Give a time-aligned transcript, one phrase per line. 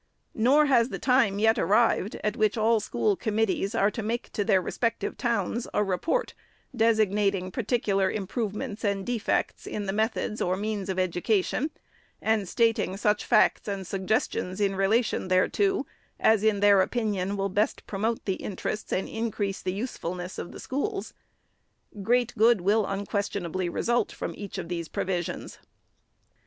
[0.33, 4.43] Nor has the time yet arrived, at which all school committees are to make to
[4.43, 6.33] their respective towns a report,"
[6.85, 11.69] designating particular improvements and defects in the methods or means of education,
[12.19, 15.85] and stating such facts and suggestions in rela tion thereto,
[16.19, 20.59] as, in their opinion, will best promote the interests and increase the usefulness of the
[20.59, 21.13] schools."
[22.01, 25.59] Great good will unquestionably result from each of these provisions.